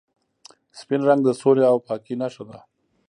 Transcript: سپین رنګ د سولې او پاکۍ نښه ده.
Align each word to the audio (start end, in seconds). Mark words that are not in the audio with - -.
سپین 0.79 1.01
رنګ 1.09 1.21
د 1.25 1.29
سولې 1.41 1.63
او 1.71 1.77
پاکۍ 1.87 2.15
نښه 2.21 2.43
ده. 2.49 2.59